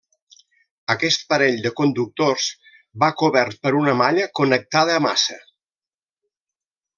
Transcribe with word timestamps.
Aquest 0.93 1.25
parell 1.33 1.59
de 1.65 1.71
conductors 1.81 2.47
va 3.03 3.11
cobert 3.19 3.61
per 3.67 3.75
una 3.83 3.95
malla 4.03 4.27
connectada 4.41 4.97
a 4.97 5.05
massa. 5.09 5.39